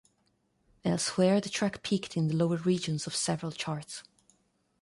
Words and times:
Elsewhere, 0.83 1.39
the 1.39 1.47
track 1.49 1.83
peaked 1.83 2.17
in 2.17 2.27
the 2.27 2.33
lower 2.33 2.57
regions 2.57 3.05
of 3.05 3.15
several 3.15 3.51
charts. 3.51 4.01